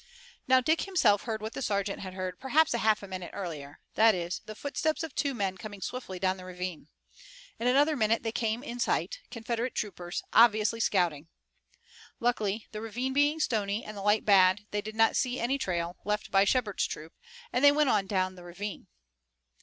[0.47, 4.15] Now Dick himself heard what the sergeant had heard perhaps a half minute earlier, that
[4.15, 6.87] is, the footsteps of two men coming swiftly down the ravine.
[7.59, 11.27] In another minute they came in sight, Confederate troopers, obviously scouting.
[12.19, 15.97] Luckily, the ravine being stony and the light bad, they did not see any trail,
[16.03, 17.13] left by Shepard's troop,
[17.53, 18.87] and they went on down the ravine.